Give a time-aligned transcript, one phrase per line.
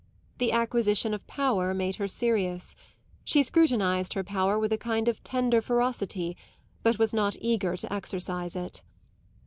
[0.39, 2.75] The acquisition of power made her serious;
[3.23, 6.35] she scrutinised her power with a kind of tender ferocity,
[6.81, 8.81] but was not eager to exercise it.